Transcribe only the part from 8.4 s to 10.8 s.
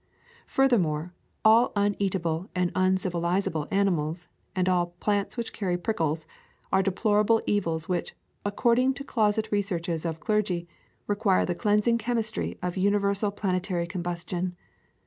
according to closet re searches of clergy,